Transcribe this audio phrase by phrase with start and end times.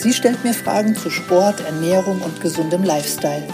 [0.00, 3.46] Sie stellt mir Fragen zu Sport, Ernährung und gesundem Lifestyle.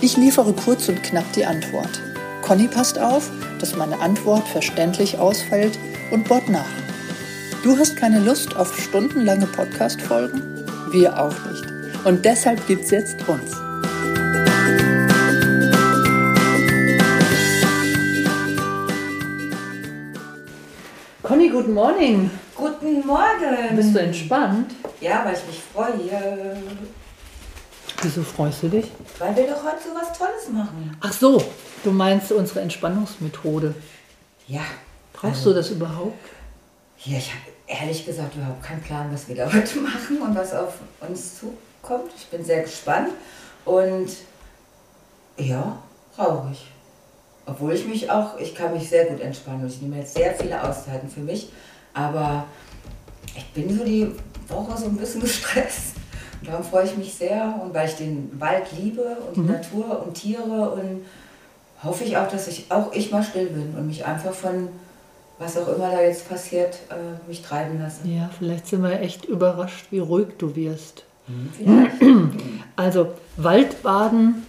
[0.00, 2.00] Ich liefere kurz und knapp die Antwort.
[2.40, 5.76] Conny passt auf, dass meine Antwort verständlich ausfällt
[6.12, 6.70] und bohrt nach.
[7.64, 10.64] Du hast keine Lust auf stundenlange Podcast-Folgen?
[10.92, 11.64] Wir auch nicht.
[12.04, 13.50] Und deshalb gibt's jetzt uns.
[21.32, 22.30] Conny, guten Morning.
[22.54, 23.74] Guten Morgen.
[23.74, 24.74] Bist du entspannt?
[25.00, 26.62] Ja, weil ich mich freue.
[28.02, 28.90] Wieso freust du dich?
[29.18, 30.94] Weil wir doch heute so was Tolles machen.
[31.00, 31.42] Ach so,
[31.84, 33.74] du meinst unsere Entspannungsmethode.
[34.46, 34.60] Ja.
[35.14, 36.22] Brauchst also, du das überhaupt?
[36.98, 40.52] Ja, ich habe ehrlich gesagt überhaupt keinen Plan, was wir da heute machen und was
[40.52, 42.10] auf uns zukommt.
[42.14, 43.08] Ich bin sehr gespannt
[43.64, 44.10] und
[45.38, 45.78] ja,
[46.14, 46.66] brauche ich.
[47.46, 50.32] Obwohl ich mich auch, ich kann mich sehr gut entspannen und ich nehme jetzt sehr
[50.34, 51.48] viele Auszeiten für mich,
[51.92, 52.44] aber
[53.36, 54.08] ich bin so die
[54.48, 55.96] Woche so ein bisschen gestresst.
[56.40, 59.52] Und darum freue ich mich sehr und weil ich den Wald liebe und die Mhm.
[59.52, 61.04] Natur und Tiere und
[61.84, 64.68] hoffe ich auch, dass ich auch ich mal still bin und mich einfach von
[65.38, 68.06] was auch immer da jetzt passiert, äh, mich treiben lasse.
[68.06, 71.04] Ja, vielleicht sind wir echt überrascht, wie ruhig du wirst.
[71.56, 71.96] Vielleicht.
[72.76, 74.46] Also Waldbaden,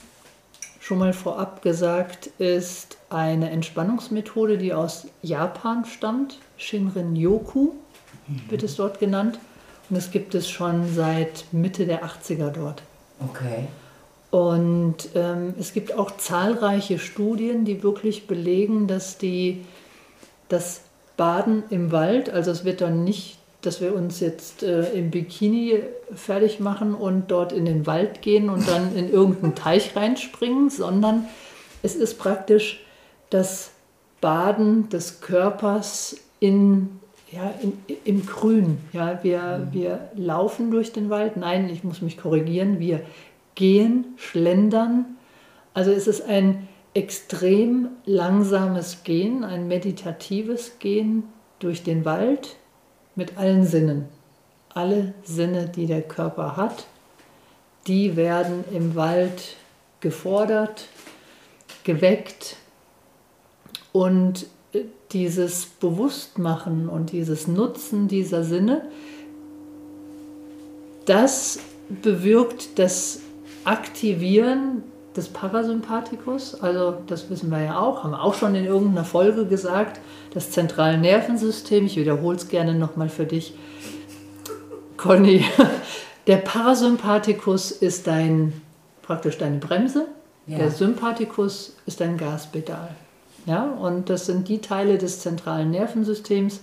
[0.83, 6.39] schon mal vorab gesagt, ist eine Entspannungsmethode, die aus Japan stammt.
[6.57, 7.71] Shinrin-yoku
[8.49, 9.39] wird es dort genannt.
[9.89, 12.83] Und es gibt es schon seit Mitte der 80er dort.
[13.21, 13.67] Okay.
[14.29, 19.63] Und ähm, es gibt auch zahlreiche Studien, die wirklich belegen, dass die,
[20.49, 20.81] das
[21.15, 25.79] Baden im Wald, also es wird dann nicht, dass wir uns jetzt äh, im Bikini
[26.13, 31.25] fertig machen und dort in den Wald gehen und dann in irgendeinen Teich reinspringen, sondern
[31.81, 32.83] es ist praktisch
[33.29, 33.71] das
[34.21, 36.99] Baden des Körpers in,
[37.31, 38.77] ja, in, im Grün.
[38.91, 41.37] Ja, wir, wir laufen durch den Wald.
[41.37, 42.79] Nein, ich muss mich korrigieren.
[42.79, 43.01] Wir
[43.55, 45.05] gehen, schlendern.
[45.73, 51.23] Also es ist ein extrem langsames Gehen, ein meditatives Gehen
[51.59, 52.57] durch den Wald
[53.15, 54.05] mit allen Sinnen.
[54.69, 56.85] Alle Sinne, die der Körper hat,
[57.87, 59.55] die werden im Wald
[59.99, 60.87] gefordert,
[61.83, 62.55] geweckt
[63.91, 64.81] und äh,
[65.11, 68.81] dieses Bewusstmachen und dieses Nutzen dieser Sinne,
[71.05, 71.59] das
[72.01, 73.19] bewirkt das
[73.65, 74.83] Aktivieren
[75.15, 79.45] des Parasympathikus, also das wissen wir ja auch, haben wir auch schon in irgendeiner Folge
[79.45, 79.99] gesagt,
[80.33, 83.53] das zentrale Nervensystem, ich wiederhole es gerne nochmal für dich,
[84.97, 85.45] Conny,
[86.27, 88.53] der Parasympathikus ist dein,
[89.01, 90.05] praktisch deine Bremse,
[90.47, 90.57] Ja.
[90.57, 92.89] der Sympathikus ist dein Gaspedal.
[93.45, 96.61] Ja, und das sind die Teile des zentralen Nervensystems,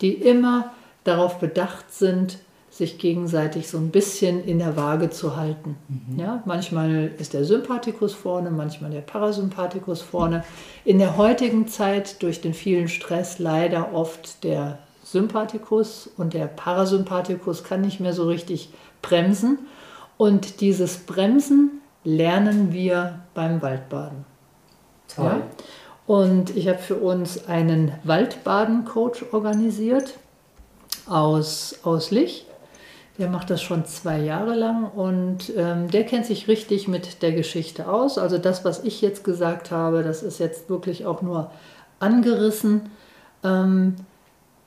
[0.00, 0.72] die immer
[1.04, 2.38] darauf bedacht sind,
[2.74, 5.76] sich gegenseitig so ein bisschen in der Waage zu halten.
[6.16, 10.42] Ja, manchmal ist der Sympathikus vorne, manchmal der Parasympathikus vorne.
[10.84, 17.62] In der heutigen Zeit durch den vielen Stress leider oft der Sympathikus und der Parasympathikus
[17.62, 18.70] kann nicht mehr so richtig
[19.02, 19.60] bremsen.
[20.16, 24.24] Und dieses Bremsen lernen wir beim Waldbaden.
[25.14, 25.26] Toll.
[25.26, 25.42] Ja?
[26.08, 30.14] Und ich habe für uns einen Waldbaden-Coach organisiert
[31.06, 32.46] aus, aus Lich.
[33.18, 37.30] Der macht das schon zwei Jahre lang und ähm, der kennt sich richtig mit der
[37.30, 38.18] Geschichte aus.
[38.18, 41.50] Also das, was ich jetzt gesagt habe, das ist jetzt wirklich auch nur
[42.00, 42.90] angerissen.
[43.44, 43.94] Ähm,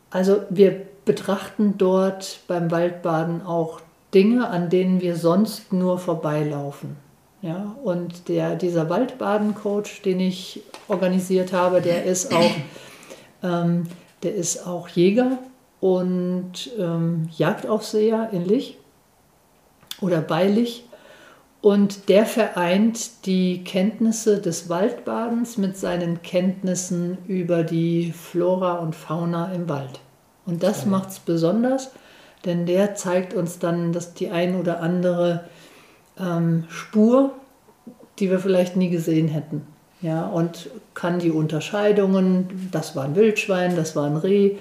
[0.09, 3.81] also wir betrachten dort beim Waldbaden auch
[4.13, 6.95] Dinge, an denen wir sonst nur vorbeilaufen.
[7.41, 12.51] Ja, und der, dieser Waldbaden-Coach, den ich organisiert habe, der ist auch,
[13.43, 13.87] ähm,
[14.23, 15.37] der ist auch Jäger
[15.79, 18.77] und ähm, Jagdaufseher in Lich
[20.01, 20.85] oder bei Lich.
[21.61, 29.51] Und der vereint die Kenntnisse des Waldbadens mit seinen Kenntnissen über die Flora und Fauna
[29.53, 29.99] im Wald.
[30.45, 30.91] Und das Toll.
[30.91, 31.91] macht es besonders,
[32.45, 35.45] denn der zeigt uns dann, dass die ein oder andere
[36.19, 37.33] ähm, Spur,
[38.19, 39.65] die wir vielleicht nie gesehen hätten.
[40.01, 44.57] Ja, und kann die Unterscheidungen, das war ein Wildschwein, das war ein Reh,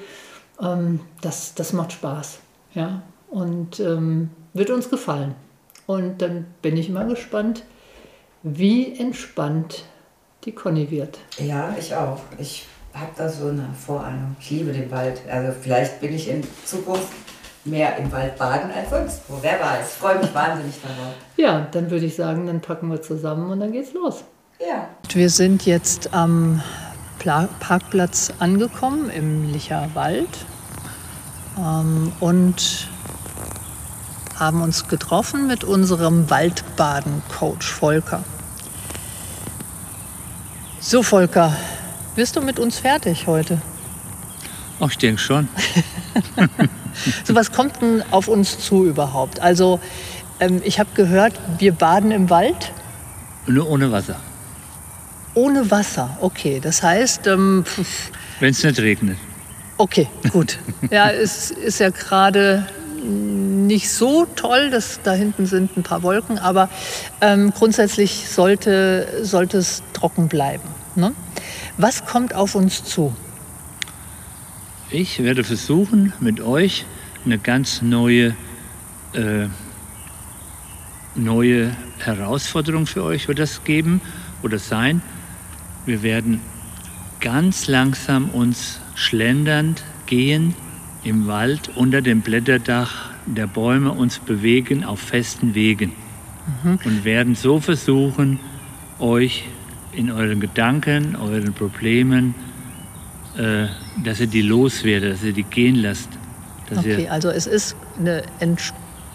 [0.61, 2.39] ähm, das, das macht Spaß.
[2.75, 5.35] Ja, und ähm, wird uns gefallen.
[5.87, 7.63] Und dann bin ich mal gespannt,
[8.43, 9.85] wie entspannt
[10.45, 11.19] die Conny wird.
[11.39, 12.21] Ja, ich auch.
[12.39, 14.37] Ich habe da so eine Vorahnung.
[14.41, 15.21] Ich liebe den Wald.
[15.31, 17.09] Also vielleicht bin ich in Zukunft
[17.65, 19.39] mehr im Wald baden als sonst wo.
[19.43, 19.89] Wer weiß.
[19.89, 21.15] Ich freue mich wahnsinnig darauf.
[21.37, 24.25] Ja, dann würde ich sagen, dann packen wir zusammen und dann geht's los.
[24.61, 24.89] Ja.
[25.13, 26.63] Wir sind jetzt am
[27.27, 30.29] Parkplatz angekommen im Licher Wald
[31.59, 32.89] ähm, und
[34.39, 38.23] haben uns getroffen mit unserem Waldbaden-Coach Volker.
[40.79, 41.57] So, Volker,
[42.15, 43.61] wirst du mit uns fertig heute?
[44.79, 45.49] Ach, ich denke schon.
[47.25, 49.41] so, was kommt denn auf uns zu überhaupt?
[49.41, 49.81] Also,
[50.39, 52.73] ähm, ich habe gehört, wir baden im Wald.
[53.47, 54.17] Nur ohne Wasser.
[55.37, 56.61] Ohne Wasser, okay.
[56.61, 57.27] Das heißt.
[57.27, 57.65] Ähm,
[58.41, 59.19] Wenn es nicht regnet.
[59.77, 60.59] Okay, gut.
[60.91, 62.67] Ja, es ist ja gerade
[63.05, 66.71] nicht so toll, dass da hinten sind ein paar Wolken, aber
[67.21, 70.69] ähm, grundsätzlich sollte, sollte es trocken bleiben.
[70.95, 71.13] Ne?
[71.77, 73.15] Was kommt auf uns zu?
[74.91, 76.87] Ich werde versuchen, mit euch
[77.27, 78.35] eine ganz neue,
[79.13, 79.49] äh,
[81.15, 84.01] neue Herausforderung für euch wird das geben
[84.43, 85.03] oder sein.
[85.87, 86.41] Wir werden
[87.21, 90.55] ganz langsam uns schlendernd gehen
[91.05, 95.93] im Wald unter dem Blätterdach der Bäume uns bewegen auf festen Wegen
[96.63, 96.79] mhm.
[96.85, 98.41] und werden so versuchen,
[98.99, 99.45] euch
[99.93, 102.35] in euren Gedanken, euren Problemen,
[103.37, 103.67] äh,
[104.05, 106.09] dass ihr die loswerdet, dass ihr die gehen lasst.
[106.75, 108.23] okay, also es ist eine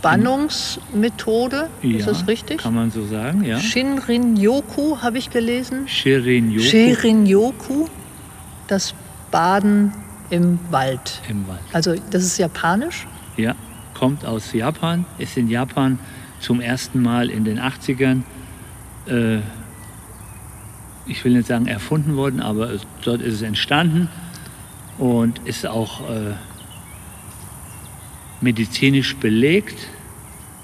[0.03, 2.59] Entspannungsmethode, ja, ist das richtig?
[2.59, 3.59] Kann man so sagen, ja.
[3.59, 5.87] Shinrin-yoku habe ich gelesen.
[5.87, 6.65] Shirin-yoku.
[6.65, 7.87] Shirin-yoku,
[8.67, 8.95] das
[9.29, 9.93] Baden
[10.31, 11.21] im Wald.
[11.29, 11.59] Im Wald.
[11.71, 13.05] Also das ist japanisch?
[13.37, 13.53] Ja,
[13.93, 15.99] kommt aus Japan, ist in Japan
[16.39, 18.23] zum ersten Mal in den 80ern,
[19.07, 19.37] äh,
[21.05, 22.71] ich will nicht sagen erfunden worden, aber
[23.03, 24.09] dort ist es entstanden
[24.97, 26.33] und ist auch äh,
[28.41, 29.87] medizinisch belegt,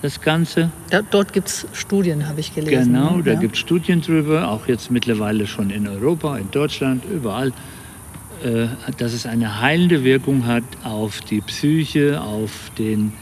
[0.01, 0.71] das Ganze.
[0.89, 2.93] Da, dort gibt es Studien, habe ich gelesen.
[2.93, 3.39] Genau, da ja.
[3.39, 7.51] gibt es Studien drüber, auch jetzt mittlerweile schon in Europa, in Deutschland, überall.
[8.43, 13.13] Äh, dass es eine heilende Wirkung hat auf die Psyche, auf den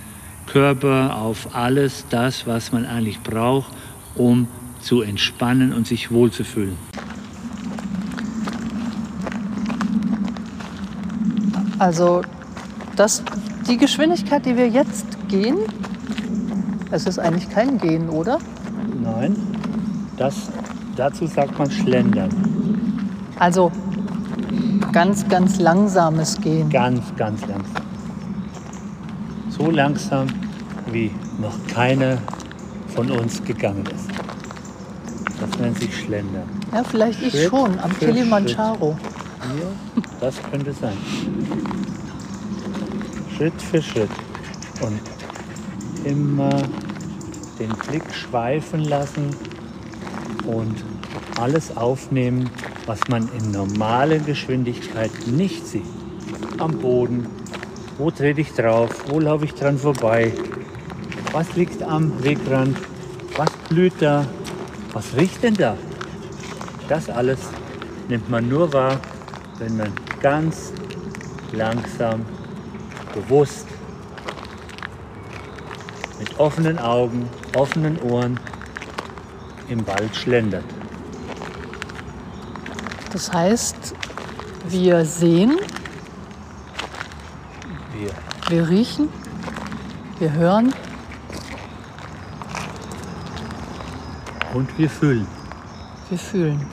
[0.46, 3.72] Körper, auf alles das, was man eigentlich braucht,
[4.16, 4.48] um
[4.81, 6.78] zu entspannen und sich wohlzufühlen.
[11.80, 12.22] Also
[12.96, 13.24] das,
[13.68, 15.58] die Geschwindigkeit, die wir jetzt gehen,
[16.92, 18.40] es ist eigentlich kein Gehen, oder?
[19.02, 19.36] Nein,
[20.18, 20.50] das,
[20.96, 22.30] dazu sagt man Schlendern.
[23.40, 23.72] Also
[24.92, 26.70] ganz, ganz langsames Gehen.
[26.70, 27.84] Ganz, ganz langsam.
[29.50, 30.28] So langsam,
[30.92, 32.18] wie noch keiner
[32.96, 34.08] von uns gegangen ist.
[35.40, 36.48] Das nennt sich Schlendern.
[36.74, 38.98] Ja, vielleicht ich Schritt schon, am Kilimanjaro.
[39.42, 40.98] Ja, das könnte sein.
[43.36, 44.10] Schritt für Schritt.
[44.82, 45.02] Und
[46.06, 46.62] immer
[47.60, 49.36] den Blick schweifen lassen
[50.46, 50.84] und
[51.40, 52.50] alles aufnehmen,
[52.86, 55.86] was man in normaler Geschwindigkeit nicht sieht.
[56.60, 57.28] Am Boden,
[57.98, 60.31] wo trete ich drauf, wo laufe ich dran vorbei,
[61.31, 62.78] was liegt am Wegrand,
[63.36, 64.26] was blüht da,
[64.94, 65.76] was riecht denn da.
[66.88, 67.40] Das alles
[68.07, 69.00] nimmt man nur wahr,
[69.59, 70.71] wenn man ganz
[71.52, 72.26] langsam,
[73.16, 73.68] bewusst,
[76.19, 78.40] mit offenen Augen, offenen Ohren
[79.68, 80.64] im Wald schlendert.
[83.12, 83.95] Das heißt,
[84.68, 85.57] wir sehen,
[87.94, 88.12] Wir
[88.50, 89.10] wir riechen,
[90.19, 90.74] wir hören
[94.54, 95.28] und wir fühlen.
[96.10, 96.66] wir fühlen.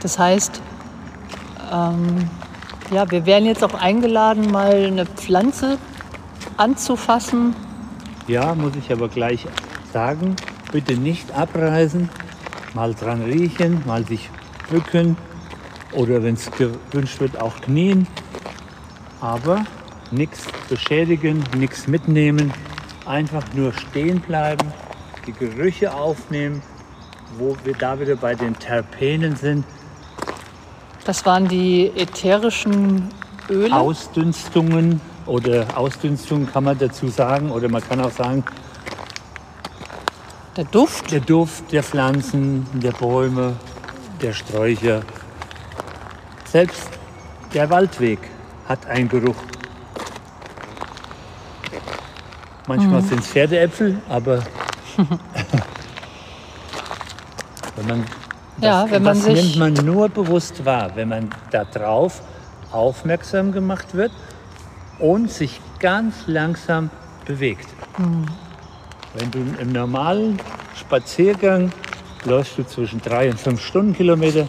[0.00, 0.62] Das heißt,
[1.72, 2.30] ähm,
[2.90, 5.78] ja, wir werden jetzt auch eingeladen, mal eine Pflanze
[6.56, 7.54] anzufassen.
[8.26, 9.46] Ja, muss ich aber gleich
[9.92, 10.36] sagen,
[10.72, 12.08] bitte nicht abreißen,
[12.74, 14.30] mal dran riechen, mal sich
[14.70, 15.16] bücken
[15.92, 18.06] oder wenn es gewünscht wird, auch knien.
[19.20, 19.64] Aber
[20.10, 22.52] nichts beschädigen, nichts mitnehmen,
[23.06, 24.72] einfach nur stehen bleiben,
[25.26, 26.62] die Gerüche aufnehmen,
[27.38, 29.64] wo wir da wieder bei den Terpenen sind,
[31.08, 33.08] Das waren die ätherischen
[33.48, 33.74] Öle.
[33.74, 38.44] Ausdünstungen oder Ausdünstungen kann man dazu sagen oder man kann auch sagen,
[40.58, 41.10] Der Duft.
[41.10, 43.56] der Duft der Pflanzen, der Bäume,
[44.20, 45.00] der Sträucher.
[46.44, 46.90] Selbst
[47.54, 48.18] der Waldweg
[48.68, 49.42] hat einen Geruch.
[52.66, 54.42] Manchmal sind es Pferdeäpfel, aber
[57.76, 58.04] Wenn man
[58.60, 62.20] Ja, das, wenn man das sich- nimmt man nur bewusst wahr, wenn man darauf
[62.72, 64.12] aufmerksam gemacht wird
[64.98, 66.90] und sich ganz langsam
[67.24, 67.68] bewegt.
[67.96, 68.26] Hm.
[69.14, 70.38] Wenn du im normalen
[70.76, 71.72] Spaziergang
[72.24, 74.46] läufst du zwischen drei und fünf Stundenkilometer,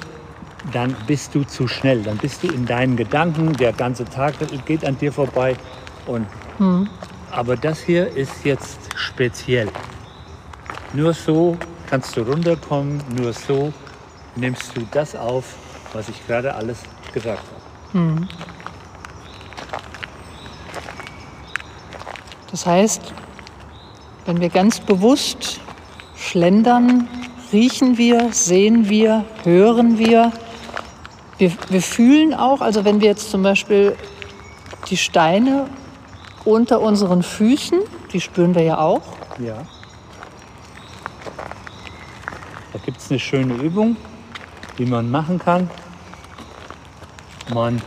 [0.74, 2.02] dann bist du zu schnell.
[2.04, 4.34] Dann bist du in deinen Gedanken, der ganze Tag
[4.66, 5.56] geht an dir vorbei.
[6.06, 6.26] Und,
[6.58, 6.90] Hm.
[7.32, 9.70] Aber das hier ist jetzt speziell.
[10.94, 11.58] Nur so
[11.90, 13.72] kannst du runterkommen, nur so
[14.40, 15.56] nimmst du das auf,
[15.94, 16.80] was ich gerade alles
[17.14, 17.44] gesagt
[17.92, 18.28] habe.
[22.52, 23.14] Das heißt,
[24.26, 25.60] wenn wir ganz bewusst
[26.16, 27.08] schlendern,
[27.52, 30.32] riechen wir, sehen wir, hören wir.
[31.38, 33.96] Wir, wir fühlen auch, also wenn wir jetzt zum Beispiel
[34.90, 35.68] die Steine
[36.46, 37.80] unter unseren Füßen,
[38.12, 39.02] die spüren wir ja auch.
[39.40, 39.66] Ja.
[42.74, 43.96] Da gibt es eine schöne Übung,
[44.80, 45.70] die man machen kann.
[47.54, 47.82] Man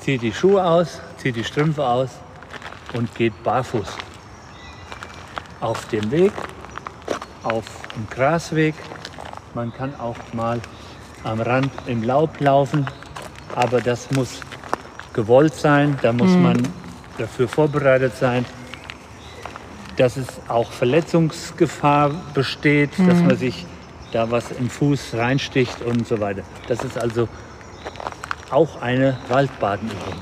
[0.00, 2.10] zieht die Schuhe aus, zieht die Strümpfe aus
[2.92, 3.86] und geht barfuß.
[5.60, 6.32] Auf dem Weg,
[7.44, 8.74] auf dem Grasweg.
[9.54, 10.60] Man kann auch mal
[11.22, 12.86] am Rand im Laub laufen,
[13.54, 14.40] aber das muss
[15.12, 16.66] gewollt sein, da muss man
[17.18, 18.44] dafür vorbereitet sein,
[19.98, 23.66] dass es auch Verletzungsgefahr besteht, dass man sich
[24.12, 26.42] da was im Fuß reinsticht und so weiter.
[26.68, 27.28] Das ist also
[28.50, 30.20] auch eine Waldbadenübung.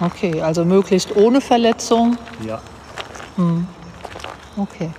[0.00, 2.16] Okay, also möglichst ohne Verletzung.
[2.46, 2.60] Ja.
[4.56, 4.90] Okay.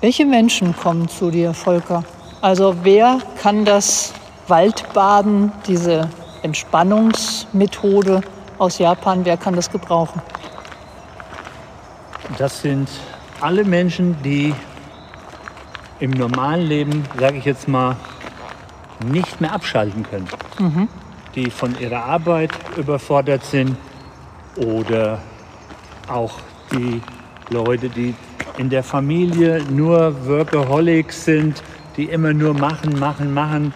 [0.00, 2.04] Welche Menschen kommen zu dir, Volker?
[2.40, 4.12] Also wer kann das
[4.48, 6.08] Waldbaden, diese
[6.42, 8.20] Entspannungsmethode
[8.58, 10.20] aus Japan, wer kann das gebrauchen?
[12.38, 12.88] Das sind
[13.40, 14.54] alle Menschen, die
[16.00, 17.96] im normalen Leben, sage ich jetzt mal,
[19.06, 20.28] nicht mehr abschalten können.
[21.34, 23.76] Die von ihrer Arbeit überfordert sind
[24.56, 25.20] oder
[26.08, 26.38] auch
[26.72, 27.00] die
[27.50, 28.14] Leute, die
[28.56, 31.62] in der Familie nur Workaholics sind,
[31.96, 33.74] die immer nur machen, machen, machen,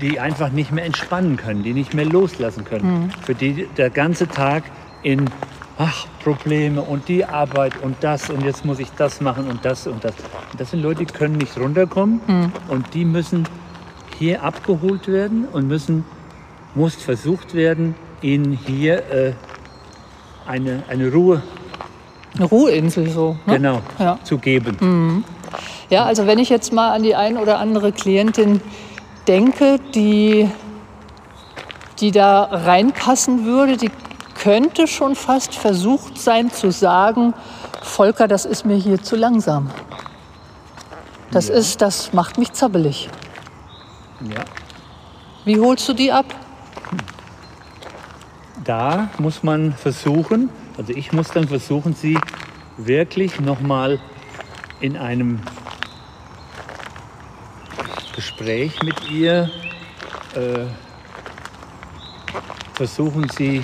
[0.00, 3.12] die einfach nicht mehr entspannen können, die nicht mehr loslassen können.
[3.22, 4.64] Für die der ganze Tag
[5.02, 5.30] in
[5.78, 9.86] ach, Probleme und die Arbeit und das und jetzt muss ich das machen und das
[9.86, 10.14] und das.
[10.52, 12.20] Und das sind Leute, die können nicht runterkommen
[12.68, 13.46] und die müssen
[14.18, 16.04] hier abgeholt werden und müssen,
[16.74, 19.32] muss versucht werden, ihnen hier äh,
[20.46, 21.42] eine, eine Ruhe
[22.36, 23.36] Eine Ruheinsel so.
[23.46, 23.54] Ne?
[23.54, 24.18] genau, Ja.
[24.24, 25.24] zu geben.
[25.90, 28.60] Ja, also wenn ich jetzt mal an die ein oder andere Klientin
[29.28, 30.48] denke, die,
[32.00, 33.90] die da reinpassen würde, die
[34.42, 37.34] könnte schon fast versucht sein zu sagen,
[37.82, 39.70] Volker, das ist mir hier zu langsam.
[41.30, 41.54] Das, Ja.
[41.54, 43.08] ist, das macht mich zappelig.
[44.20, 44.44] Ja.
[45.44, 46.26] Wie holst du die ab?
[48.64, 52.18] da muss man versuchen, also ich muss dann versuchen, sie
[52.76, 54.00] wirklich nochmal
[54.80, 55.40] in einem
[58.16, 59.48] Gespräch mit ihr
[60.34, 60.64] äh,
[62.74, 63.62] versuchen, sie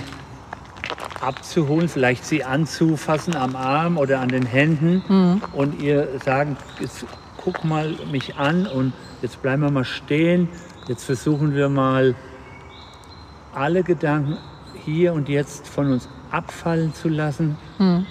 [1.23, 7.65] abzuholen, vielleicht sie anzufassen am Arm oder an den Händen und ihr sagen, jetzt guck
[7.65, 10.49] mal mich an und jetzt bleiben wir mal stehen,
[10.89, 12.15] jetzt versuchen wir mal
[13.55, 14.39] alle Gedanken
[14.85, 17.57] hier und jetzt von uns abfallen zu lassen.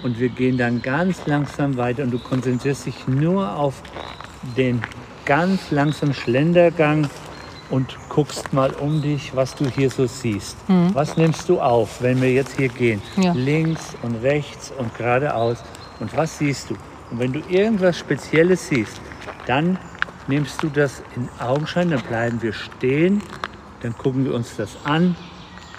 [0.04, 3.82] Und wir gehen dann ganz langsam weiter und du konzentrierst dich nur auf
[4.56, 4.82] den
[5.26, 7.10] ganz langsamen Schlendergang
[7.70, 10.58] und guckst mal um dich, was du hier so siehst.
[10.94, 13.02] Was nimmst du auf, wenn wir jetzt hier gehen?
[13.16, 13.32] Ja.
[13.32, 15.60] Links und rechts und geradeaus.
[16.00, 16.76] Und was siehst du?
[17.10, 19.00] Und wenn du irgendwas Spezielles siehst,
[19.48, 19.78] dann
[20.28, 23.22] nimmst du das in Augenschein, dann bleiben wir stehen,
[23.82, 25.16] dann gucken wir uns das an.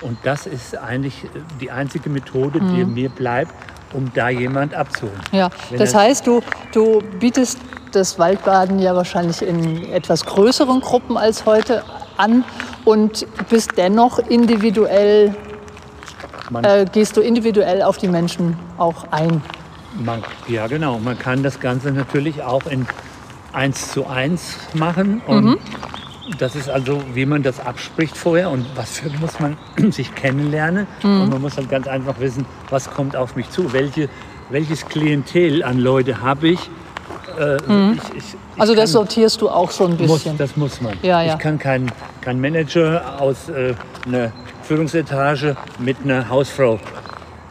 [0.01, 1.27] Und das ist eigentlich
[1.61, 3.53] die einzige Methode, die mir bleibt,
[3.93, 5.21] um da jemand abzuholen.
[5.33, 6.41] Ja, Wenn das heißt, du,
[6.73, 7.59] du bietest
[7.93, 11.85] das Waldbaden ja wahrscheinlich in etwas größeren Gruppen als heute
[12.23, 12.45] an
[12.85, 15.35] und bist dennoch individuell,
[16.63, 19.43] äh, gehst du individuell auf die Menschen auch ein.
[19.99, 20.99] man, ja, genau.
[20.99, 22.87] Man kann das Ganze natürlich auch in
[23.53, 25.21] 1 zu 1 machen.
[25.27, 25.59] Und
[26.39, 29.57] das ist also, wie man das abspricht vorher und was für muss man
[29.93, 30.87] sich kennenlernen.
[31.03, 33.73] Und man muss halt ganz einfach wissen, was kommt auf mich zu.
[33.73, 34.09] Welche,
[34.51, 36.71] welches Klientel an Leute habe ich.
[37.39, 40.39] Äh, ich, ich, ich Also das sortierst du auch so ein Muss, bisschen.
[40.39, 40.95] das muss man.
[41.03, 41.33] Ja, ja.
[41.35, 43.75] Ich kann kein, kein Manager aus äh,
[44.07, 46.79] einer Führungsetage mit einer Hausfrau.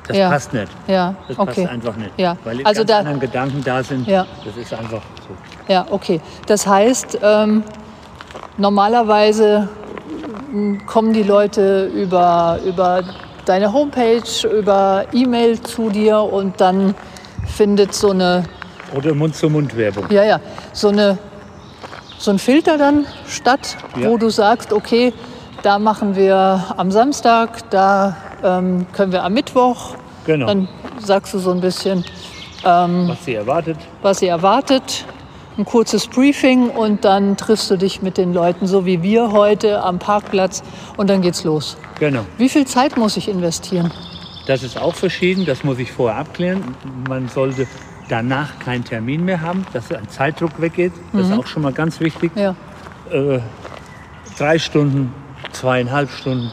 [0.07, 0.29] Das Ja.
[0.29, 0.67] passt nicht.
[0.87, 1.61] Ja, Das okay.
[1.63, 2.11] passt einfach nicht.
[2.17, 2.35] Ja.
[2.43, 4.07] Weil die Also ganz da- anderen Gedanken da sind.
[4.07, 4.25] Ja.
[4.43, 5.71] Das ist einfach so.
[5.71, 6.19] Ja, okay.
[6.47, 7.63] Das heißt, ähm,
[8.57, 9.69] normalerweise
[10.51, 13.03] m, kommen die Leute über, über
[13.45, 14.23] deine Homepage,
[14.59, 16.93] über E-Mail zu dir und dann
[17.45, 18.43] findet so eine,
[18.93, 20.05] Oder Mund-zu-Mund-Werbung.
[20.11, 20.39] ja, ja,
[20.73, 21.17] so eine,
[22.17, 24.09] so ein Filter dann statt, Ja.
[24.09, 25.13] wo du sagst, okay,
[25.63, 29.95] da machen wir am Samstag, da ähm, können wir am Mittwoch.
[30.25, 30.47] Genau.
[30.47, 30.67] Dann
[30.99, 32.03] sagst du so ein bisschen,
[32.63, 33.77] Was sie erwartet.
[34.01, 35.05] was ihr erwartet,
[35.57, 39.81] ein kurzes Briefing und dann triffst du dich mit den Leuten, so wie wir heute
[39.83, 40.61] am Parkplatz
[40.97, 41.75] und dann geht's los.
[41.99, 42.21] Genau.
[42.37, 43.91] Wie viel Zeit muss ich investieren?
[44.47, 46.75] Das ist auch verschieden, das muss ich vorher abklären.
[47.09, 47.67] Man sollte
[48.11, 50.91] danach keinen Termin mehr haben, dass ein Zeitdruck weggeht.
[51.13, 52.31] Das ist auch schon mal ganz wichtig.
[52.35, 52.55] Ja,
[54.37, 55.13] Drei Stunden,
[55.51, 56.51] zweieinhalb Stunden.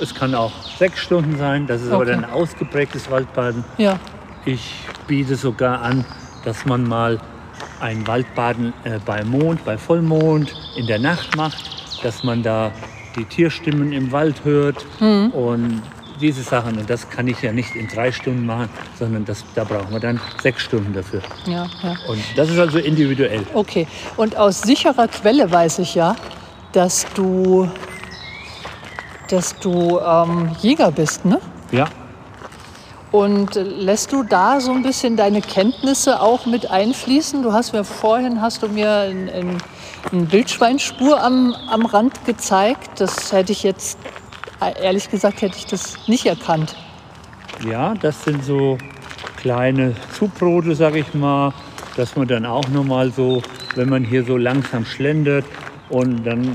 [0.00, 1.66] Es kann auch sechs Stunden sein.
[1.66, 2.12] Das ist aber Okay.
[2.12, 3.64] dann ein ausgeprägtes Waldbaden.
[3.78, 3.98] ja,
[4.44, 4.74] Ich
[5.06, 6.04] biete sogar an,
[6.44, 7.18] dass man mal
[7.80, 11.70] ein Waldbaden äh, bei Mond, bei Vollmond in der Nacht macht,
[12.04, 12.70] dass man da
[13.16, 15.82] die Tierstimmen im Wald hört und
[16.20, 16.78] diese Sachen.
[16.78, 18.68] Und das kann ich ja nicht in drei Stunden machen,
[18.98, 21.20] sondern das, da brauchen wir dann sechs Stunden dafür.
[21.46, 21.94] ja, ja.
[22.08, 23.42] Und das ist also individuell.
[23.54, 23.86] Okay.
[24.16, 26.16] Und aus sicherer Quelle weiß ich ja,
[26.72, 27.68] dass du,
[29.28, 31.40] dass du ähm, Jäger bist, ne?
[31.72, 31.86] Ja,
[33.12, 37.42] Und äh, lässt du da so ein bisschen deine Kenntnisse auch mit einfließen?
[37.42, 39.58] Du hast mir vorhin hast du mir ein, ein,
[40.12, 43.00] ein Wildschweinspur am, am Rand gezeigt.
[43.00, 43.98] Das hätte ich jetzt,
[44.80, 46.76] ehrlich gesagt, hätte ich das nicht erkannt.
[47.68, 48.78] Ja, das sind so
[49.36, 51.52] kleine Zugbrote, sag ich mal,
[51.96, 53.42] dass man dann auch noch mal so,
[53.74, 55.44] wenn man hier so langsam schlendert
[55.88, 56.52] und dann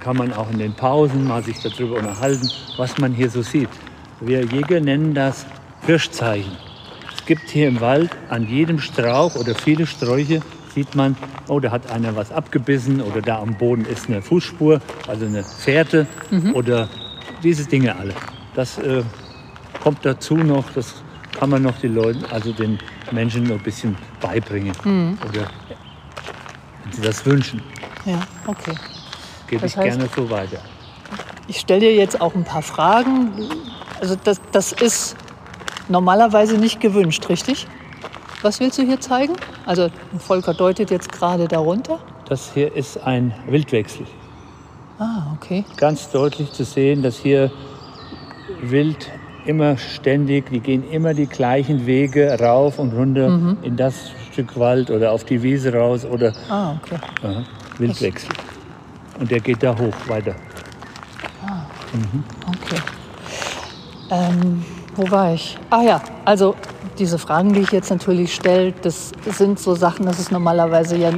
[0.00, 3.70] kann man auch in den Pausen mal sich darüber unterhalten, was man hier so sieht.
[4.20, 5.46] Wir Jäger nennen das
[5.86, 6.56] Hirschzeichen.
[7.16, 10.40] Es gibt hier im Wald an jedem Strauch oder viele Sträuche
[10.74, 11.16] sieht man,
[11.48, 15.44] oh, da hat einer was abgebissen oder da am Boden ist eine Fußspur, also eine
[15.44, 16.06] Fährte
[16.52, 16.88] oder
[17.44, 18.14] diese Dinge alle.
[18.54, 19.02] Das äh,
[19.82, 20.94] kommt dazu noch, das
[21.38, 22.78] kann man noch den Leuten, also den
[23.12, 24.72] Menschen noch ein bisschen beibringen.
[25.28, 25.46] Oder
[26.82, 27.62] wenn sie das wünschen,
[28.04, 28.74] Ja, okay.
[29.48, 30.58] gebe Das ich heißt- gerne so weiter.
[31.46, 33.32] Ich stelle dir jetzt auch ein paar Fragen.
[34.00, 35.16] Also das, das ist
[35.88, 37.66] normalerweise nicht gewünscht, richtig?
[38.42, 39.34] Was willst du hier zeigen?
[39.66, 41.98] Also Volker deutet jetzt gerade darunter.
[42.26, 44.06] Das hier ist ein Wildwechsel.
[44.98, 45.64] Ah, okay.
[45.76, 47.50] Ganz deutlich zu sehen, dass hier
[48.62, 49.10] Wild
[49.44, 53.58] immer ständig, die gehen immer die gleichen Wege rauf und runter Mhm.
[53.62, 56.96] in das Stück Wald oder auf die Wiese raus oder Ah, okay.
[57.22, 57.44] aha,
[57.78, 58.30] Wildwechsel.
[59.20, 60.34] Und der geht da hoch weiter.
[62.48, 62.80] Okay.
[64.10, 64.64] Ähm,
[64.96, 65.56] wo war ich?
[65.70, 66.54] Ah ja, also
[66.98, 71.10] diese Fragen, die ich jetzt natürlich stelle, das sind so Sachen, das ist normalerweise ja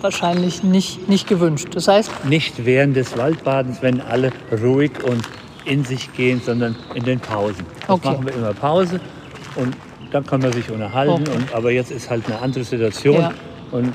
[0.00, 1.68] wahrscheinlich nicht, nicht gewünscht.
[1.74, 4.30] Das heißt, Nicht während des Waldbadens, wenn alle
[4.62, 5.22] ruhig und
[5.64, 7.64] in sich gehen, sondern in den Pausen.
[7.80, 8.08] Das Okay.
[8.08, 9.00] machen wir immer Pause
[9.56, 9.74] und
[10.12, 11.22] dann kann man sich unterhalten.
[11.22, 11.30] Okay.
[11.36, 13.32] Und, aber jetzt ist halt eine andere Situation Ja.
[13.72, 13.92] und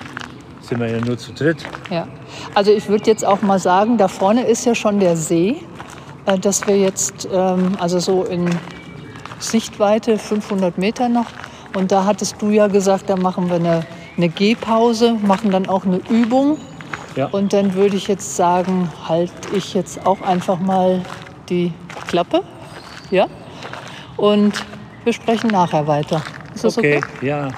[0.61, 1.57] sind wir ja nur zu dritt.
[1.89, 2.07] ja.
[2.53, 5.57] Also ich würde jetzt auch mal sagen, da vorne ist ja schon der See,
[6.25, 8.49] äh, dass wir jetzt, ähm, also so in
[9.39, 11.27] Sichtweite 500 Meter noch.
[11.75, 13.85] Und da hattest du ja gesagt, da machen wir eine,
[14.17, 16.57] eine Gehpause, machen dann auch eine Übung.
[17.15, 17.27] Ja.
[17.27, 21.01] Und dann würde ich jetzt sagen, halte ich jetzt auch einfach mal
[21.49, 21.73] die
[22.07, 22.43] Klappe.
[23.11, 23.27] Ja?
[24.17, 24.53] Und
[25.03, 26.21] wir sprechen nachher weiter.
[26.53, 26.97] Ist das okay?
[26.97, 27.49] okay, ja.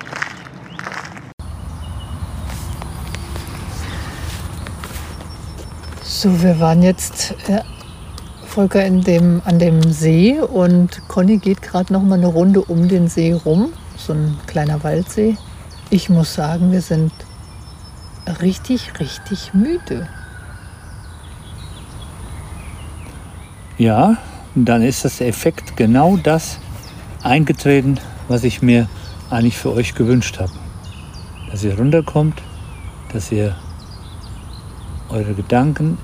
[6.03, 7.61] So, wir waren jetzt, äh,
[8.51, 12.89] Volker, in dem, an dem See und Conny geht gerade noch mal eine Runde um
[12.89, 13.71] den See rum.
[13.95, 15.37] So ein kleiner Waldsee.
[15.89, 17.13] Ich muss sagen, wir sind
[18.41, 20.09] richtig, richtig müde.
[23.77, 24.17] Ja,
[24.53, 26.59] dann ist das Effekt genau das
[27.23, 28.89] eingetreten, was ich mir
[29.29, 30.51] eigentlich für euch gewünscht habe.
[31.49, 32.41] Dass ihr runterkommt,
[33.13, 33.55] dass ihr
[35.07, 35.97] eure Gedanken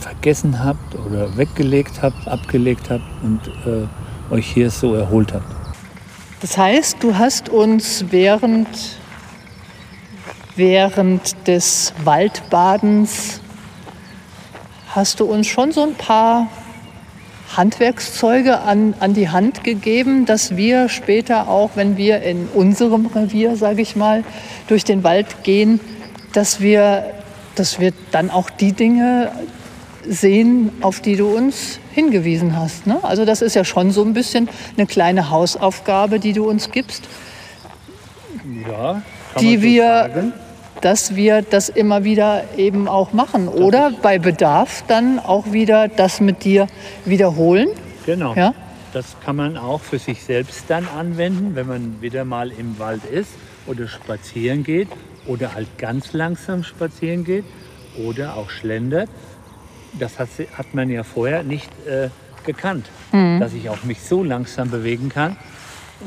[0.00, 5.46] vergessen habt oder weggelegt habt, abgelegt habt und äh, euch hier so erholt habt.
[6.40, 8.68] Das heißt, du hast uns während,
[10.56, 13.40] während des Waldbadens,
[14.88, 16.48] hast du uns schon so ein paar
[17.56, 23.56] Handwerkszeuge an, an die Hand gegeben, dass wir später auch, wenn wir in unserem Revier,
[23.56, 24.24] sage ich mal,
[24.68, 25.80] durch den Wald gehen,
[26.32, 27.04] dass wir,
[27.56, 29.32] dass wir dann auch die Dinge
[30.08, 32.86] sehen, auf die du uns hingewiesen hast.
[32.86, 32.98] Ne?
[33.02, 37.04] Also das ist ja schon so ein bisschen eine kleine Hausaufgabe, die du uns gibst,
[38.68, 39.02] Ja,
[39.34, 40.32] kann die man so wir, sagen.
[40.80, 46.20] dass wir das immer wieder eben auch machen oder bei Bedarf dann auch wieder das
[46.20, 46.66] mit dir
[47.04, 47.68] wiederholen.
[48.06, 48.34] Genau.
[48.34, 48.54] Ja?
[48.92, 53.04] Das kann man auch für sich selbst dann anwenden, wenn man wieder mal im Wald
[53.04, 53.30] ist
[53.66, 54.88] oder spazieren geht
[55.26, 57.44] oder halt ganz langsam spazieren geht
[58.04, 59.08] oder auch schlendert.
[59.98, 62.08] Das hat, hat man ja vorher nicht äh,
[62.44, 65.36] gekannt, dass ich auch mich so langsam bewegen kann,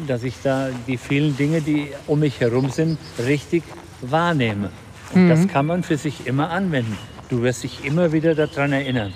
[0.07, 3.63] dass ich da die vielen Dinge, die um mich herum sind, richtig
[4.01, 4.69] wahrnehme.
[5.13, 6.97] Und das kann man für sich immer anwenden.
[7.29, 9.13] Du wirst dich immer wieder daran erinnern.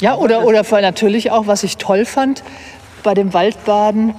[0.00, 2.42] Ja, oder, oder natürlich auch, was ich toll fand
[3.02, 4.14] bei dem Waldbaden,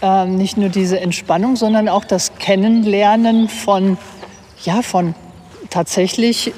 [0.00, 3.98] ähm, nicht nur diese Entspannung, sondern auch das Kennenlernen von,
[4.64, 5.14] ja, von
[5.70, 6.52] tatsächlich,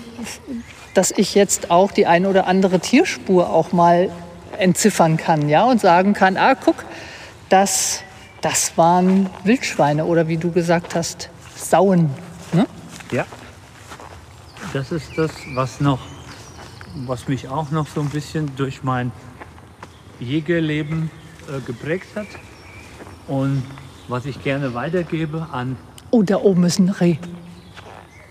[0.95, 4.11] dass ich jetzt auch die eine oder andere Tierspur auch mal
[4.59, 6.85] entziffern kann, ja, und sagen kann, ah, guck,
[7.49, 8.03] das,
[8.41, 12.11] das waren Wildschweine oder wie du gesagt hast, Sauen.
[12.53, 12.67] Ne?
[13.11, 13.27] Ja,
[14.73, 16.01] das ist das, was noch,
[17.07, 19.13] was mich auch noch so ein bisschen durch mein
[20.19, 21.11] Jägerleben
[21.49, 22.27] äh, geprägt hat
[23.27, 23.63] und
[24.09, 25.77] was ich gerne weitergebe an,
[26.13, 27.17] Oh, da oben ist ein Reh.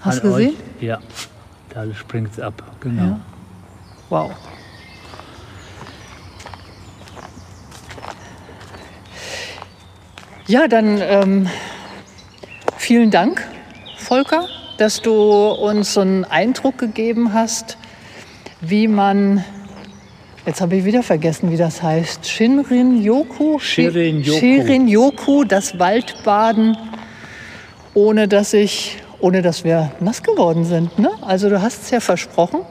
[0.02, 0.50] Hast du gesehen?
[0.50, 0.84] euch.
[0.84, 1.00] Ja,
[1.74, 3.04] da springt es ab, genau.
[3.04, 3.20] Ja.
[4.10, 4.32] Wow.
[10.48, 11.48] Ja, dann ähm,
[12.76, 13.48] vielen Dank,
[13.98, 17.78] Volker, dass du uns so einen Eindruck gegeben hast,
[18.60, 19.46] wie man,
[20.48, 23.60] jetzt habe ich wieder vergessen, wie das heißt, Shinrin-yoku?
[23.60, 24.40] Shirin-yoku.
[24.40, 26.76] Shirin-yoku, das Waldbaden,
[27.94, 30.98] ohne dass ich, ohne dass wir nass geworden sind.
[30.98, 31.12] Ne?
[31.22, 32.62] Also du hast es ja versprochen.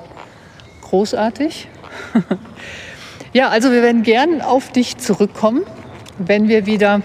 [0.83, 1.69] Großartig.
[3.33, 5.63] ja, also wir werden gern auf dich zurückkommen,
[6.19, 7.03] wenn wir wieder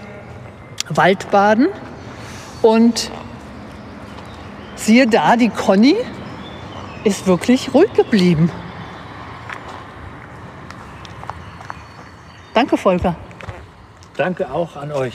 [0.88, 1.68] Waldbaden.
[2.62, 3.10] Und
[4.76, 5.96] siehe da, die Conny
[7.04, 8.50] ist wirklich ruhig geblieben.
[12.54, 13.16] Danke, Volker.
[14.16, 15.14] Danke auch an euch.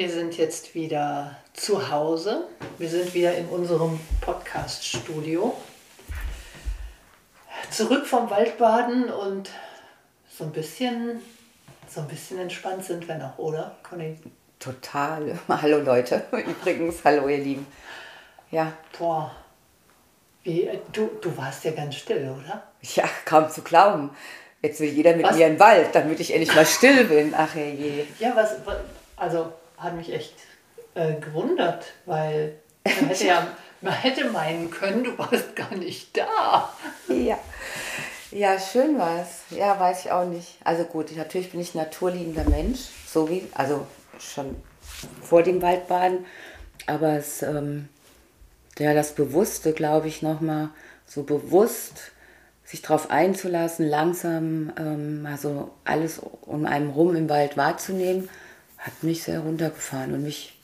[0.00, 2.48] Wir sind jetzt wieder zu Hause.
[2.78, 5.54] Wir sind wieder in unserem Podcast-Studio.
[7.70, 9.50] Zurück vom Waldbaden und
[10.34, 11.20] so ein bisschen,
[11.86, 14.16] so ein bisschen entspannt sind wir noch, oder, Conny?
[14.58, 15.38] Total.
[15.48, 16.22] Hallo Leute.
[16.32, 17.66] Übrigens, hallo ihr Lieben.
[18.50, 19.30] Ja, Boah,
[20.44, 22.62] wie, du, du warst ja ganz still, oder?
[22.94, 24.08] ja, kaum zu glauben.
[24.62, 25.36] Jetzt will jeder mit Was?
[25.36, 27.34] mir in den Wald, damit ich endlich mal still bin.
[27.36, 28.06] Ach je.
[28.18, 28.80] Ja, was, wa-
[29.18, 30.34] also hat mich echt
[30.94, 33.46] äh, gewundert, weil man hätte ja,
[33.80, 36.72] man hätte meinen können, du warst gar nicht da.
[37.08, 37.38] Ja.
[38.30, 39.40] Ja, schön war's.
[39.50, 40.58] Ja, weiß ich auch nicht.
[40.62, 43.86] Also gut, natürlich bin ich naturliebender Mensch, so wie, also
[44.20, 44.54] schon
[45.20, 46.26] vor dem Waldbaden.
[46.86, 47.88] Aber es, ähm,
[48.78, 50.70] ja, das Bewusste, glaube ich, nochmal
[51.06, 52.12] so bewusst
[52.64, 58.28] sich darauf einzulassen, langsam ähm, also alles um einem rum im Wald wahrzunehmen,
[58.80, 60.54] hat mich sehr runtergefahren und mich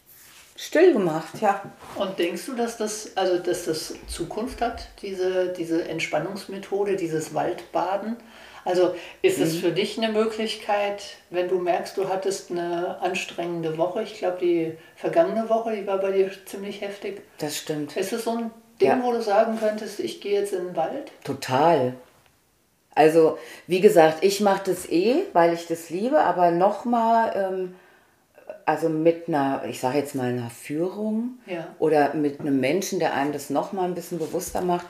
[0.56, 1.62] still gemacht, ja.
[1.96, 8.16] Und denkst du, dass das, also dass das Zukunft hat, diese, diese Entspannungsmethode, dieses Waldbaden?
[8.64, 14.02] Also ist es für dich eine Möglichkeit, wenn du merkst, du hattest eine anstrengende Woche,
[14.02, 17.22] ich glaube die vergangene Woche, die war bei dir ziemlich heftig.
[17.38, 17.96] Das stimmt.
[17.96, 18.50] Ist es so ein
[18.80, 19.00] Ding, Ja.
[19.04, 21.12] wo du sagen könntest, ich gehe jetzt in den Wald?
[21.22, 21.94] Total.
[22.92, 27.74] Also, wie gesagt, ich mache das eh, weil ich das liebe, aber nochmal, ähm,
[28.66, 31.68] also mit einer, ich sage jetzt mal einer Führung Ja.
[31.78, 34.86] oder mit einem Menschen, der einem das nochmal ein bisschen bewusster macht,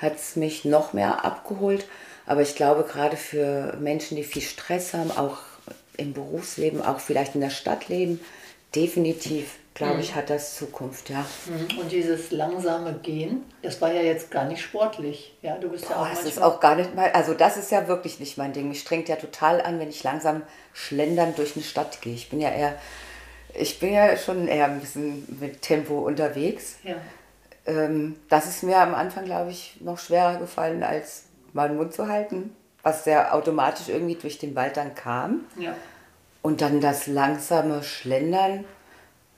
[0.00, 1.86] hat es mich noch mehr abgeholt.
[2.26, 5.38] Aber ich glaube, gerade für Menschen, die viel Stress haben, auch
[5.96, 8.20] im Berufsleben, auch vielleicht in der Stadt leben,
[8.74, 11.24] definitiv, glaube ich, hat das Zukunft, ja.
[11.78, 15.34] Und dieses langsame Gehen, das war ja jetzt gar nicht sportlich.
[15.42, 17.70] Ja, du bist ja auch Boah, das ist auch gar nicht mal, also das ist
[17.70, 18.68] ja wirklich nicht mein Ding.
[18.68, 22.14] Mich strengt ja total an, wenn ich langsam schlendern durch eine Stadt gehe.
[22.14, 22.76] Ich bin ja eher,
[23.54, 26.76] ich bin ja schon eher ein bisschen mit Tempo unterwegs.
[26.84, 26.96] ja.
[27.66, 32.08] Ähm, das ist mir am Anfang, glaube ich, noch schwerer gefallen, als meinen Mund zu
[32.08, 35.40] halten, was sehr automatisch irgendwie durch den Wald dann kam.
[35.58, 35.74] Ja.
[36.40, 38.64] Und dann das langsame Schlendern,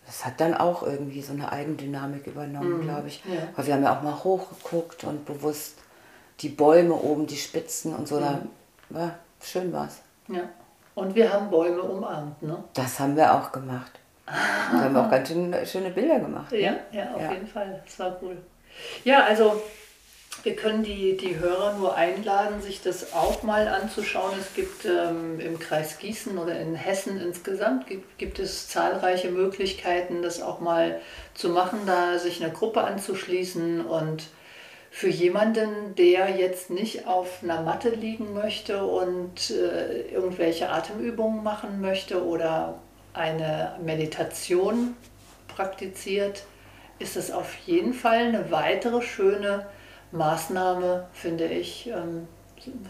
[0.06, 3.24] das hat dann auch irgendwie so eine Eigendynamik übernommen, glaube ich.
[3.24, 3.48] ja.
[3.56, 5.78] Weil wir haben ja auch mal hochgeguckt und bewusst
[6.40, 8.20] die Bäume oben, die Spitzen und so.
[8.20, 8.40] Da,
[8.90, 10.00] ja, schön war's.
[10.28, 10.42] ja.
[10.94, 12.62] Und wir haben Bäume umarmt, ne?
[12.74, 13.98] Das haben wir auch gemacht.
[14.26, 14.32] Da
[14.80, 16.52] haben wir auch ganz schön, schöne Bilder gemacht.
[16.52, 16.80] Ja, ne?
[16.92, 17.32] ja, auf Ja.
[17.32, 17.82] jeden Fall.
[17.84, 18.36] Das war cool.
[19.04, 19.60] Ja, also
[20.42, 24.32] wir können die, die Hörer nur einladen, sich das auch mal anzuschauen.
[24.40, 30.22] Es gibt ähm, im Kreis Gießen oder in Hessen insgesamt gibt, gibt es zahlreiche Möglichkeiten,
[30.22, 31.00] das auch mal
[31.34, 34.24] zu machen, da sich eine Gruppe anzuschließen und
[34.90, 41.80] für jemanden, der jetzt nicht auf einer Matte liegen möchte und äh, irgendwelche Atemübungen machen
[41.80, 42.81] möchte oder
[43.14, 44.96] eine Meditation
[45.48, 46.44] praktiziert,
[46.98, 49.66] ist es auf jeden Fall eine weitere schöne
[50.12, 52.28] Maßnahme, finde ich, ähm,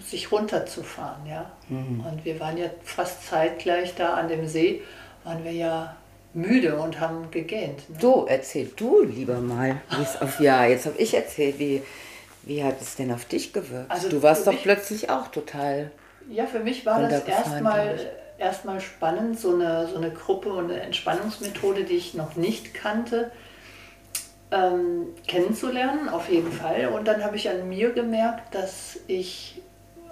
[0.05, 1.27] sich runterzufahren.
[1.27, 1.51] Ja?
[1.69, 2.01] Mhm.
[2.01, 4.83] Und wir waren ja fast zeitgleich da an dem See,
[5.25, 5.97] waren wir ja
[6.35, 7.89] müde und haben gegähnt.
[7.91, 7.97] Ne?
[8.01, 11.83] Du, erzähl du lieber mal, wie es auf ja, jetzt habe ich erzählt, wie,
[12.43, 13.91] wie hat es denn auf dich gewirkt?
[13.91, 15.91] Also du warst doch mich, plötzlich auch total.
[16.31, 17.99] Ja, für mich war das erstmal
[18.43, 23.31] erstmal spannend, so eine, so eine Gruppe und eine Entspannungsmethode, die ich noch nicht kannte,
[24.51, 26.89] ähm, kennenzulernen, auf jeden Fall.
[26.89, 29.63] Und dann habe ich an mir gemerkt, dass ich,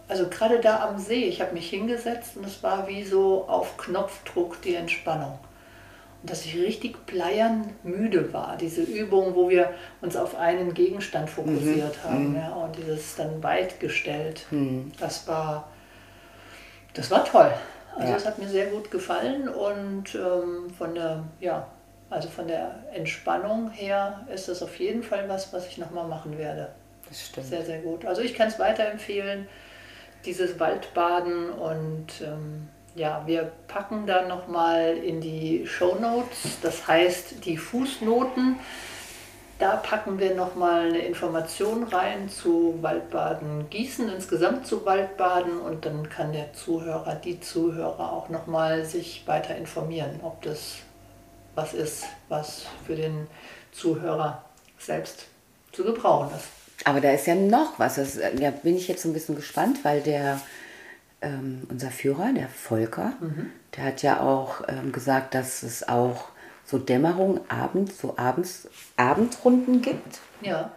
[0.09, 3.77] also gerade da am See, ich habe mich hingesetzt und es war wie so auf
[3.77, 5.39] Knopfdruck die Entspannung
[6.23, 8.57] dass ich richtig bleiern müde war.
[8.59, 12.09] Diese Übung, wo wir uns auf einen Gegenstand fokussiert mhm.
[12.09, 12.37] haben mhm.
[12.37, 14.93] ja, und dieses dann weit gestellt, mhm.
[15.01, 15.69] das war,
[16.93, 17.51] das war toll.
[17.97, 18.31] Also es ja.
[18.31, 21.67] hat mir sehr gut gefallen und ähm, von der, ja,
[22.09, 26.39] also von der Entspannung her ist das auf jeden Fall was, was ich nochmal machen
[26.39, 26.71] werde.
[27.09, 27.47] Das stimmt.
[27.47, 28.05] Sehr, sehr gut.
[28.05, 29.49] Also ich kann es weiterempfehlen,
[30.25, 37.45] dieses Waldbaden und ähm, ja, wir packen da nochmal in die Show Notes, das heißt
[37.45, 38.57] die Fußnoten.
[39.61, 46.09] Da packen wir nochmal eine Information rein zu Waldbaden Gießen, insgesamt zu Waldbaden und dann
[46.09, 50.77] kann der Zuhörer, die Zuhörer auch nochmal sich weiter informieren, ob das
[51.55, 53.27] was ist, was für den
[53.71, 54.43] Zuhörer
[54.79, 55.27] selbst
[55.73, 56.47] zu gebrauchen ist.
[56.87, 59.85] Aber da ist ja noch was, das, da bin ich jetzt so ein bisschen gespannt,
[59.85, 60.41] weil der
[61.21, 63.51] ähm, unser Führer, der Volker, mhm.
[63.77, 66.31] der hat ja auch ähm, gesagt, dass es auch
[66.71, 70.21] so Dämmerung, Abend, so abends, Abendrunden gibt.
[70.41, 70.71] Ja.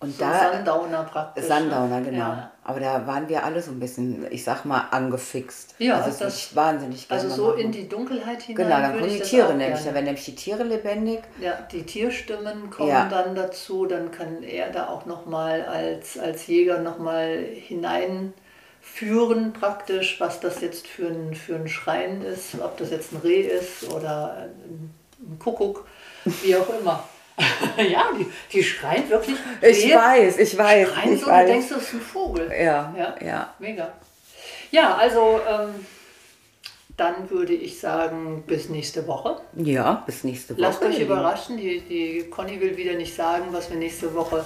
[0.00, 1.44] Und so da, Sundowner praktisch.
[1.44, 2.18] Sundowner, genau.
[2.18, 2.50] Ja.
[2.62, 5.74] Aber da waren wir alle so ein bisschen, ich sag mal, angefixt.
[5.78, 7.60] Ja, also das ist wahnsinnig Also so machen.
[7.60, 8.66] in die Dunkelheit hinein.
[8.66, 11.22] Genau, dann kommen die Tiere nämlich, da werden nämlich die Tiere lebendig.
[11.40, 13.08] Ja, die Tierstimmen kommen ja.
[13.08, 18.34] dann dazu, dann kann er da auch nochmal als, als Jäger nochmal hinein
[18.84, 23.20] führen praktisch, was das jetzt für ein, für ein Schrein ist, ob das jetzt ein
[23.24, 24.94] Reh ist oder ein,
[25.28, 25.86] ein Kuckuck,
[26.24, 27.08] wie auch immer.
[27.76, 29.36] ja, die, die schreien wirklich.
[29.60, 30.88] Ich weiß, ich weiß.
[30.88, 31.46] Schreien ich so, weiß.
[31.46, 32.50] du denkst, das ist ein Vogel.
[32.50, 33.14] Ja, ja.
[33.24, 33.54] ja.
[33.58, 33.92] Mega.
[34.70, 35.86] Ja, also ähm,
[36.96, 39.36] dann würde ich sagen, bis nächste Woche.
[39.54, 40.60] Ja, bis nächste Woche.
[40.60, 41.56] Lasst euch überraschen.
[41.56, 44.44] Die, die Conny will wieder nicht sagen, was wir nächste Woche,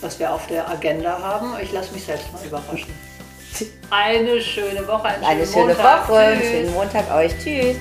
[0.00, 1.54] was wir auf der Agenda haben.
[1.62, 2.92] Ich lasse mich selbst mal überraschen.
[3.90, 6.08] Eine schöne Woche, einen eine schöne Montag.
[6.08, 7.32] Woche, einen schönen Montag euch.
[7.38, 7.76] Tschüss.